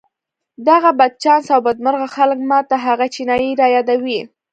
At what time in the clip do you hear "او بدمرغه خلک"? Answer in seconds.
1.55-2.39